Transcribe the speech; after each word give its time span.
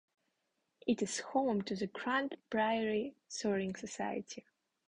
It 0.87 1.03
is 1.03 1.19
home 1.19 1.61
to 1.61 1.75
the 1.75 1.85
Grande 1.85 2.35
Prairie 2.49 3.13
Soaring 3.27 3.75
Society. 3.75 4.47